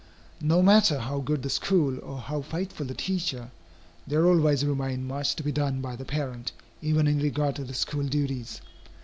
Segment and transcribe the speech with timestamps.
[0.41, 3.51] No matter how good the school, or how faithful the teacher,
[4.07, 7.75] there always remains much to be done by the parent, even in regard to the
[7.75, 8.61] school duties.